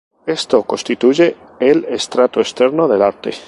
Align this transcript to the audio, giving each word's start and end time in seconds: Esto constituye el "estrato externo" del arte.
Esto 0.25 0.63
constituye 0.63 1.35
el 1.59 1.85
"estrato 1.85 2.39
externo" 2.39 2.87
del 2.87 3.03
arte. 3.03 3.33